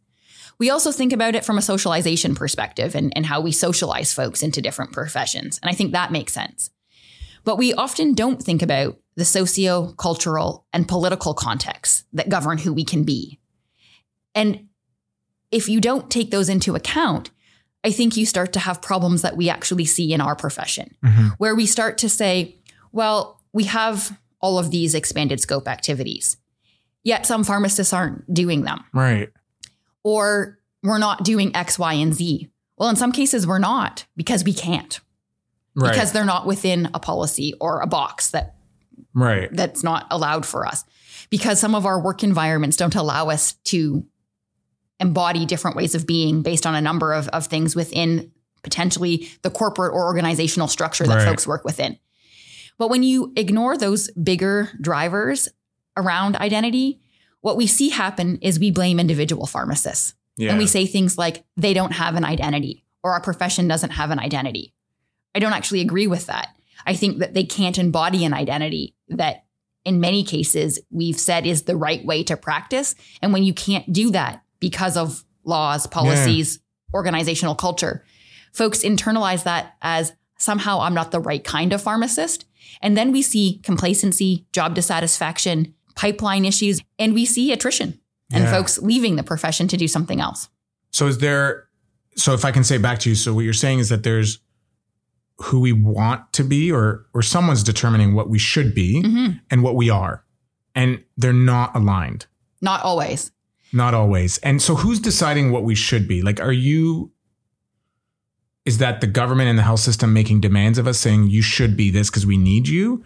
[0.59, 4.43] We also think about it from a socialization perspective and, and how we socialize folks
[4.43, 5.59] into different professions.
[5.63, 6.71] And I think that makes sense.
[7.49, 12.75] But we often don't think about the socio cultural and political contexts that govern who
[12.75, 13.41] we can be.
[14.35, 14.67] And
[15.51, 17.31] if you don't take those into account,
[17.83, 21.29] I think you start to have problems that we actually see in our profession hmm
[21.39, 22.57] where we start to say,
[22.93, 26.37] well, we have all of these expanded scope activities,
[27.03, 29.31] yet some pharmacists aren't doing them, Right.
[30.05, 32.51] or we're not doing X, Y, and Z.
[32.77, 35.01] Well, in some cases, we're not because we can't,
[35.79, 35.93] Right.
[35.93, 38.57] because they're not within a policy or a box that
[39.15, 39.49] right.
[39.53, 40.85] that's not allowed for us,
[41.31, 44.05] because some of our work environments don't allow us to
[45.01, 49.51] embody different ways of being based on a number of, of things within potentially the
[49.51, 51.25] corporate or organizational structure that Right.
[51.25, 51.97] folks work within.
[52.79, 55.49] But when you ignore those bigger drivers
[55.97, 57.01] around identity,
[57.41, 60.15] what we see happen is we blame individual pharmacists.
[60.37, 60.51] Yeah.
[60.51, 64.11] And we say things like they don't have an identity or our profession doesn't have
[64.11, 64.75] an identity.
[65.39, 66.49] I don't actually agree with that.
[66.85, 69.45] I think that they can't embody an identity that
[69.85, 72.97] in many cases we've said is the right way to practice.
[73.23, 76.59] And when you can't do that because of laws, policies,
[76.93, 78.05] organizational culture,
[78.53, 82.45] folks internalize that as somehow I'm not the right kind of pharmacist.
[82.83, 88.01] And then we see complacency, job dissatisfaction, pipeline issues, and we see attrition
[88.33, 88.51] and Yeah.
[88.51, 90.49] folks leaving the profession to do something else.
[90.91, 91.69] So is there
[92.17, 94.41] so if I can say back to you, so what you're saying is that there's
[95.43, 99.41] who we want to be or or someone's determining what we should be Mhm.
[99.51, 100.25] and what we are.
[100.75, 102.27] And they're not aligned.
[102.61, 103.31] Not always.
[103.73, 104.39] Not always.
[104.39, 106.23] And so who's deciding what we should be?
[106.23, 107.13] Like are you
[108.65, 111.77] is that the government and the health system making demands of us saying you should
[111.77, 113.03] be this because we need you?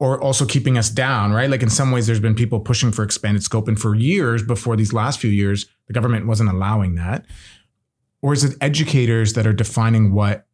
[0.00, 1.48] Or also keeping us down, right?
[1.50, 3.68] Like in some ways, there's been people pushing for expanded scope.
[3.68, 7.26] And for years before these last few years, the government wasn't allowing that.
[8.22, 10.46] Or is it educators that are defining what,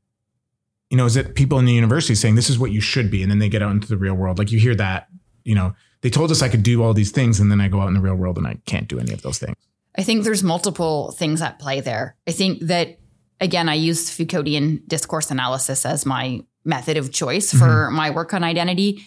[0.90, 3.22] you know, is it people in the university saying this is what you should be?
[3.22, 4.38] And then they get out into the real world.
[4.38, 5.09] Like you hear that,
[5.44, 7.40] you know, they told us I could do all these things.
[7.40, 9.22] And then I go out in the real world and I can't do any of
[9.22, 9.57] those things.
[9.99, 12.16] I think there's multiple things at play there.
[12.29, 12.99] I think that
[13.40, 18.42] again, I use Foucauldian discourse analysis as my method of choice for my work on
[18.44, 19.03] identity.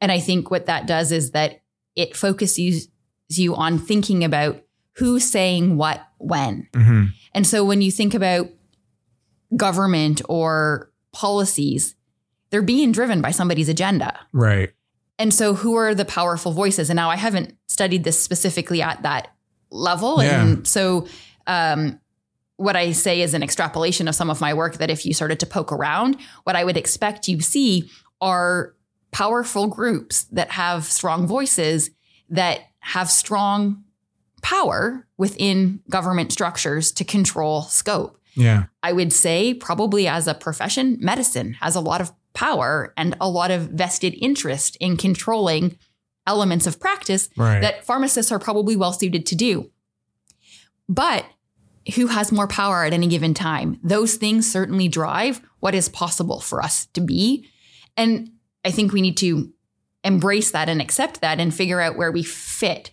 [0.00, 1.62] And I think what that does is that
[1.96, 2.88] it focuses
[3.28, 4.62] you on thinking about
[4.96, 6.68] who's saying what when.
[6.72, 7.04] Mm-hmm.
[7.32, 8.48] And so when you think about
[9.56, 11.94] government or policies,
[12.50, 14.20] they're being driven by somebody's agenda.
[14.32, 14.72] Right.
[15.18, 16.90] And so, who are the powerful voices?
[16.90, 19.28] And now I haven't studied this specifically at that
[19.70, 20.22] level.
[20.22, 20.42] Yeah.
[20.42, 21.06] And so,
[21.46, 22.00] um,
[22.56, 25.40] what I say is an extrapolation of some of my work that if you started
[25.40, 28.74] to poke around, what I would expect you see are
[29.10, 31.90] powerful groups that have strong voices
[32.28, 33.84] that have strong
[34.42, 38.20] power within government structures to control scope.
[38.34, 38.64] Yeah.
[38.82, 43.28] I would say, probably as a profession, medicine has a lot of power and a
[43.28, 45.78] lot of vested interest in controlling
[46.26, 47.60] elements of practice Right.
[47.60, 49.70] that pharmacists are probably well suited to do.
[50.88, 51.24] But
[51.94, 53.78] who has more power at any given time?
[53.82, 57.48] Those things certainly drive what is possible for us to be.
[57.96, 58.30] And
[58.64, 59.52] I think we need to
[60.02, 62.90] embrace that and accept that and figure out where we fit.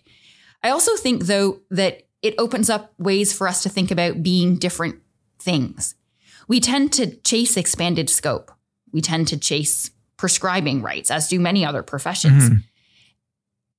[0.62, 4.56] I also think, though, that it opens up ways for us to think about being
[4.56, 4.96] different
[5.42, 5.94] things.
[6.48, 8.50] We tend to chase expanded scope.
[8.92, 12.50] We tend to chase prescribing rights, as do many other professions.
[12.50, 12.64] Mhm.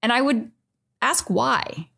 [0.02, 0.52] And I would
[1.02, 1.90] ask why.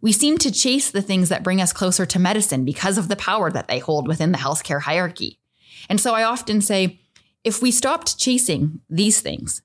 [0.00, 3.16] We seem to chase the things that bring us closer to medicine because of the
[3.16, 5.38] power that they hold within the healthcare hierarchy.
[5.88, 7.00] And so I often say
[7.44, 9.62] if we stopped chasing these things,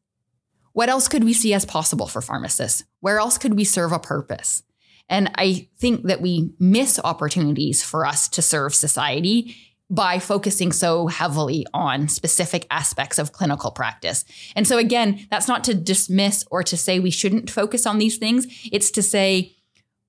[0.73, 2.83] what else could we see as possible for pharmacists?
[2.99, 4.63] Where else could we serve a purpose?
[5.09, 9.55] And I think that we miss opportunities for us to serve society
[9.89, 14.25] by focusing so heavily on specific aspects of clinical practice.
[14.55, 18.17] And so, again, that's not to dismiss or to say we shouldn't focus on these
[18.17, 18.47] things.
[18.71, 19.55] It's to say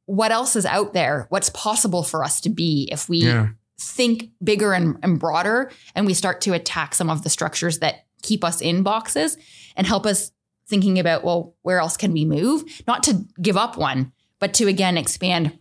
[0.07, 1.27] what else is out there?
[1.29, 3.49] What's possible for us to be if we Yeah.
[3.79, 8.07] think bigger and, and broader and we start to attack some of the structures that
[8.23, 9.37] keep us in boxes
[9.77, 10.31] and help us
[10.69, 12.65] thinking about, well, where else can we move?
[12.87, 15.59] Not to give up one, but to again expand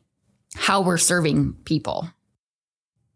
[0.55, 2.09] how we're serving people.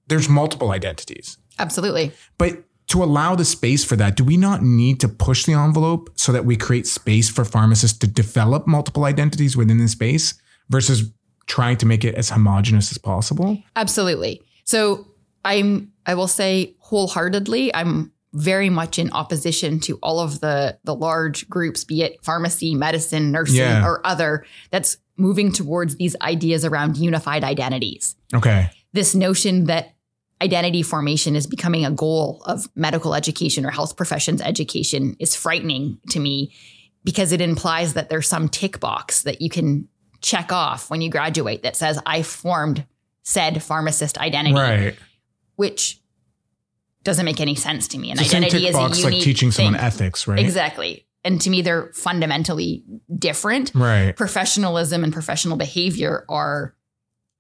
[0.08, 1.38] There's multiple identities.
[1.58, 2.12] Absolutely.
[2.38, 6.10] But to allow the space for that, do we not need to push the envelope
[6.16, 10.34] so that we create space for pharmacists to develop multiple identities within the space
[10.70, 11.12] versus
[11.46, 13.62] trying to make it as homogenous as possible?
[13.76, 14.42] Absolutely.
[14.64, 15.08] So
[15.46, 20.96] I'm I will say wholeheartedly, I'm very much in opposition to all of the the
[20.96, 23.86] large groups, be it pharmacy, medicine, nursing, Yeah.
[23.86, 28.16] or other, that's moving towards these ideas around unified identities.
[28.34, 28.70] Okay.
[28.94, 29.94] This notion that
[30.42, 36.00] identity formation is becoming a goal of medical education or health professions education is frightening
[36.12, 36.54] to me
[37.04, 39.88] because it implies that there's some tick box that you can
[40.22, 42.86] check off when you graduate that says I formed
[43.24, 44.96] said pharmacist identity Right.
[45.56, 46.02] which
[47.04, 48.12] doesn't make any sense to me.
[48.12, 50.40] An It's same identity tick is box a like unique teaching someone ethics, right?
[50.40, 51.06] Exactly.
[51.24, 52.84] And to me, they're fundamentally
[53.18, 53.72] different.
[53.76, 54.16] Right.
[54.16, 56.76] Professionalism and professional behavior are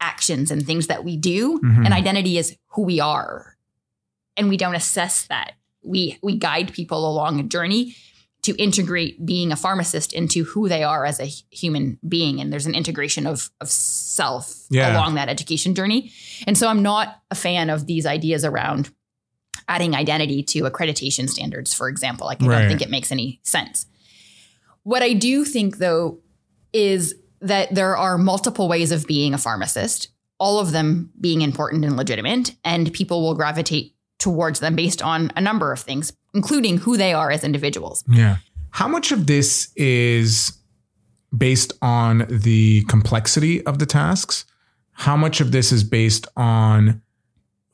[0.01, 1.85] actions and things that we do, Mhm.
[1.85, 3.57] and identity is who we are.
[4.37, 5.53] And we don't assess that.
[5.83, 7.95] We we guide people along a journey
[8.41, 12.39] to integrate being a pharmacist into who they are as a human being.
[12.39, 14.93] And there's an integration of, of self Yeah.
[14.93, 16.11] along that education journey.
[16.47, 18.91] And so I'm not a fan of these ideas around
[19.69, 22.25] adding identity to accreditation standards, for example.
[22.27, 22.59] Like, I Right.
[22.59, 23.85] don't think it makes any sense.
[24.83, 26.19] What I do think, though,
[26.73, 31.85] is that there are multiple ways of being a pharmacist, all of them being important
[31.85, 36.77] and legitimate, and people will gravitate towards them based on a number of things, including
[36.79, 38.03] who they are as individuals.
[38.09, 38.37] Yeah.
[38.71, 40.53] How much of this is
[41.35, 44.45] based on the complexity of the tasks?
[44.93, 47.01] How much of this is based on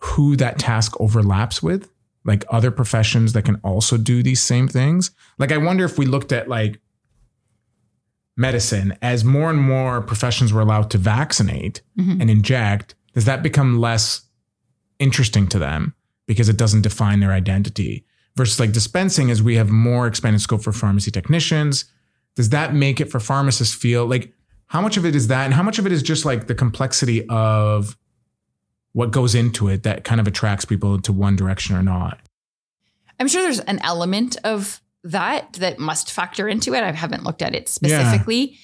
[0.10, 1.90] who that task overlaps with?
[2.24, 5.12] Like other professions that can also do these same things?
[5.38, 6.80] Like, I wonder if we looked at like
[8.38, 12.20] medicine as more and more professions were allowed to vaccinate Mhm.
[12.22, 14.22] and inject, does that become less
[15.00, 15.94] interesting to them
[16.28, 18.06] because it doesn't define their identity?
[18.36, 21.86] Versus like dispensing, as we have more expanded scope for pharmacy technicians,
[22.36, 24.34] does that make it for pharmacists feel like
[24.68, 26.56] how much of it is that and how much of it is just like the
[26.56, 27.96] complexity of
[28.96, 32.18] what goes into it that kind of attracts people to one direction or not?
[33.20, 36.82] I'm sure there's an element of that that must factor into it.
[36.82, 38.58] I haven't looked at it specifically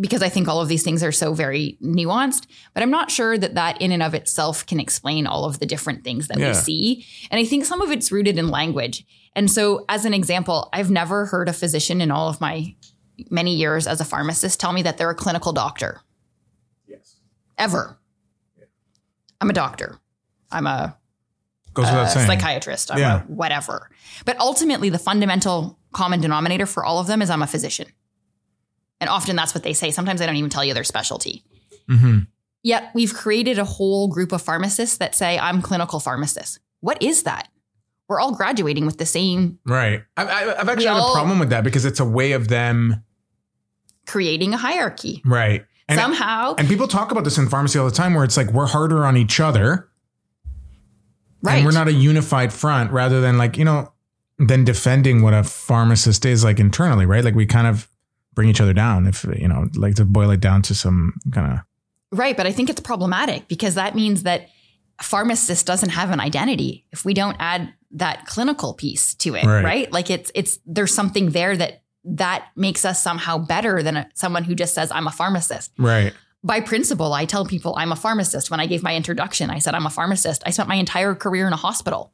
[0.00, 3.36] because I think all of these things are so very nuanced, but I'm not sure
[3.36, 6.48] that that in and of itself can explain all of the different things that Yeah.
[6.48, 7.06] we see.
[7.30, 9.04] And I think some of it's rooted in language.
[9.34, 12.74] And so, as an example, I've never heard a physician in all of my
[13.30, 16.00] many years as a pharmacist tell me that they're a clinical doctor
[16.88, 17.16] Yes.
[17.58, 17.98] ever.
[19.40, 19.98] I'm a doctor.
[20.50, 20.96] I'm a
[21.74, 22.26] Goes without a saying.
[22.26, 23.16] psychiatrist, I'm Yeah.
[23.16, 23.90] a whatever.
[24.24, 27.86] But ultimately, the fundamental common denominator for all of them is I'm a physician.
[29.00, 29.90] And often that's what they say.
[29.90, 31.44] Sometimes they don't even tell you their specialty.
[31.88, 32.20] hmm
[32.62, 36.58] Yet we've created a whole group of pharmacists that say, I'm clinical pharmacist.
[36.80, 37.48] What is that?
[38.08, 40.02] We're all graduating with the same Right.
[40.16, 43.04] I, I, I've actually had a problem with that because it's a way of them.
[44.06, 45.22] creating a hierarchy.
[45.24, 45.64] Right.
[45.88, 48.50] And, Somehow, and people talk about this in pharmacy all the time where it's like
[48.50, 49.88] we're harder on each other
[51.42, 51.56] right.
[51.56, 53.92] and we're not a unified front rather than like, you know,
[54.38, 57.24] than defending what a pharmacist is like internally, right?
[57.24, 57.88] Like we kind of
[58.34, 61.52] bring each other down if, you know, like to boil it down to some kind
[61.52, 61.58] of.
[62.12, 64.48] Right, but I think it's problematic because that means that
[65.00, 69.64] pharmacist doesn't have an identity if we don't add that clinical piece to it, Right.
[69.64, 69.92] right?
[69.92, 74.44] Like it's it's there's something there that that makes us somehow better than a, someone
[74.44, 75.72] who just says I'm a pharmacist.
[75.76, 76.14] Right.
[76.44, 78.50] By principle, I tell people I'm a pharmacist.
[78.50, 80.42] When I gave my introduction, I said I'm a pharmacist.
[80.46, 82.12] I spent my entire career in a hospital.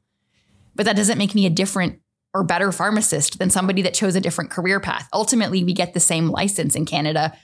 [0.75, 2.01] But that doesn't make me a different
[2.33, 5.07] or better pharmacist than somebody that chose a different career path.
[5.13, 7.37] Ultimately, we get the same license in Canada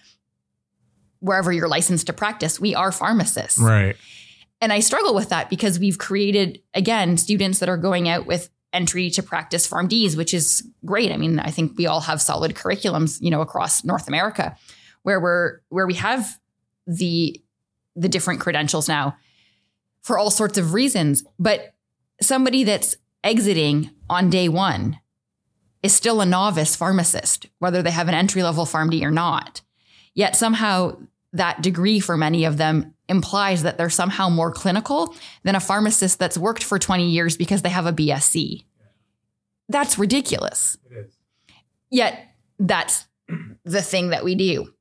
[1.20, 2.58] wherever you're licensed to practice.
[2.58, 3.58] We are pharmacists.
[3.58, 3.96] Right.
[4.62, 8.48] And I struggle with that because we've created, again, students that are going out with
[8.72, 11.10] entry to practice PharmDs, which is great.
[11.10, 14.56] I mean, I think we all have solid curriculums, you know, across North America
[15.02, 16.38] where we're where we have
[16.86, 17.40] the
[17.96, 19.16] the different credentials now
[20.02, 21.24] for all sorts of reasons.
[21.38, 21.74] But
[22.20, 25.00] somebody that's exiting on day one
[25.82, 29.62] is still a novice pharmacist, whether they have an entry level PharmD or not.
[30.14, 30.98] Yet somehow
[31.32, 36.18] that degree for many of them implies that they're somehow more clinical than a pharmacist
[36.18, 38.64] that's worked for 20 years because they have a BSc.
[39.68, 40.76] That's ridiculous.
[40.90, 41.16] It is.
[41.90, 42.18] Yet
[42.58, 43.06] that's
[43.64, 44.72] the thing that we do.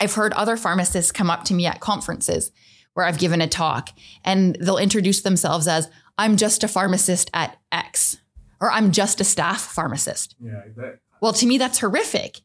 [0.00, 2.50] I've heard other pharmacists come up to me at conferences
[2.94, 3.90] where I've given a talk
[4.24, 8.18] and they'll introduce themselves as, I'm just a pharmacist at X,
[8.60, 10.34] or I'm just a staff pharmacist.
[10.40, 10.62] Yeah.
[10.76, 12.40] That, Well, to me, that's horrific.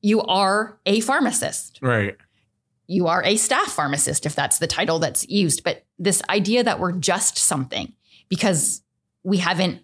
[0.00, 1.78] You are a pharmacist.
[1.82, 2.16] right.
[2.90, 5.62] You are a staff pharmacist, if that's the title that's used.
[5.62, 7.92] But this idea that we're just something
[8.28, 8.82] because
[9.22, 9.80] we haven't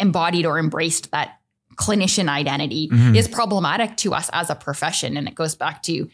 [0.00, 1.38] embodied or embraced that
[1.74, 3.14] clinician identity Mhm.
[3.14, 5.18] is problematic to us as a profession.
[5.18, 6.08] And it goes back to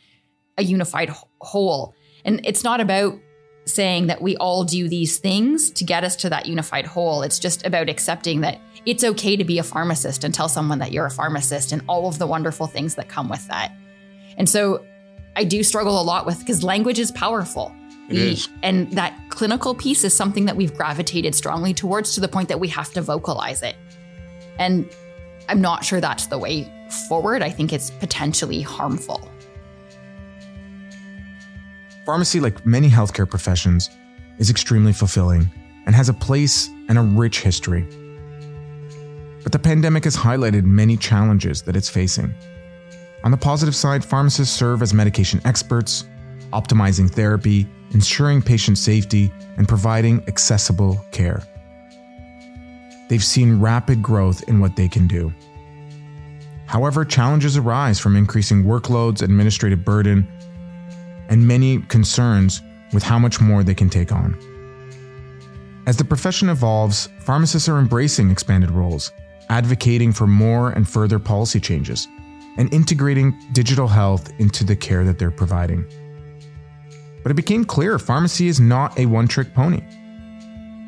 [0.58, 1.94] a unified whole.
[2.24, 3.16] And it's not about
[3.64, 7.22] saying that we all do these things to get us to that unified whole.
[7.22, 10.90] It's just about accepting that it's okay to be a pharmacist and tell someone that
[10.90, 13.70] you're a pharmacist and all of the wonderful things that come with that.
[14.36, 14.84] And so
[15.36, 17.74] I do struggle a lot with because language is powerful.
[18.08, 18.48] It We- is.
[18.62, 22.60] And that clinical piece is something that we've gravitated strongly towards to the point that
[22.60, 23.76] we have to vocalize it.
[24.58, 24.88] And
[25.48, 26.70] I'm not sure that's the way
[27.08, 27.42] forward.
[27.42, 29.28] I think it's potentially harmful.
[32.04, 33.88] Pharmacy, like many healthcare professions,
[34.38, 35.50] is extremely fulfilling
[35.86, 37.86] and has a place and a rich history.
[39.42, 42.34] But the pandemic has highlighted many challenges that it's facing.
[43.24, 46.06] On the positive side, pharmacists serve as medication experts,
[46.52, 51.42] optimizing therapy, ensuring patient safety, and providing accessible care.
[53.08, 55.32] They've seen rapid growth in what they can do.
[56.66, 60.26] However, challenges arise from increasing workloads, administrative burden,
[61.28, 62.62] and many concerns
[62.92, 64.36] with how much more they can take on.
[65.86, 69.12] As the profession evolves, pharmacists are embracing expanded roles,
[69.48, 72.08] advocating for more and further policy changes,
[72.56, 75.84] and integrating digital health into the care that they're providing.
[77.22, 79.82] But it became clear pharmacy is not a one trick pony.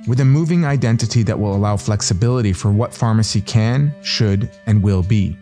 [0.06, 5.02] With a moving identity that will allow flexibility for what pharmacy can, should, and will
[5.02, 5.38] be.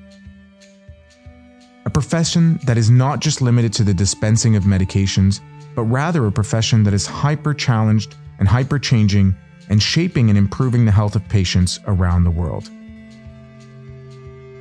[1.85, 5.41] A profession that is not just limited to the dispensing of medications,
[5.75, 9.35] but rather a profession that is hyper challenged and hyper changing
[9.69, 12.71] and shaping and improving the health of patients around the world.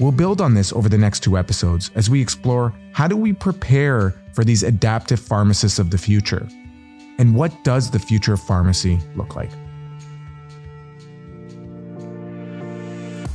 [0.02, 3.34] We'll build on this over the next two episodes as we explore how do we
[3.34, 6.50] prepare for these adaptive pharmacists of the future?
[7.20, 9.52] And what does the future of pharmacy look like?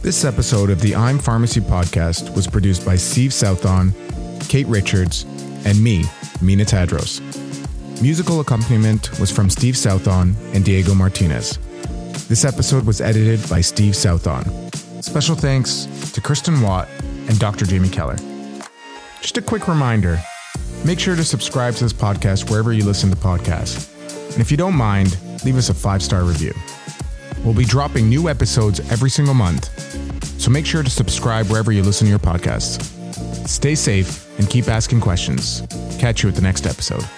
[0.02, 3.92] This episode of the I'm Pharmacy podcast was produced by Steve Southon,
[4.48, 5.22] Kate Richards,
[5.64, 6.02] and me,
[6.42, 7.20] Mina Tadros.
[8.02, 11.58] Musical accompaniment was from Steve Southon and Diego Martinez.
[12.26, 14.66] This episode was edited by Steve Southon.
[15.06, 16.88] Special thanks to Kristen Watt
[17.28, 17.64] and Dr.
[17.64, 18.16] Jamie Kellar.
[19.20, 20.18] Just a quick reminder
[20.84, 23.88] make sure to subscribe to this podcast wherever you listen to podcasts.
[24.32, 26.52] And if you don't mind, leave us a five star review.
[27.44, 29.70] We'll be dropping new episodes every single month,
[30.40, 32.82] so make sure to subscribe wherever you listen to your podcasts.
[33.48, 35.62] Stay safe and keep asking questions.
[36.00, 37.08] Catch you at the next episode.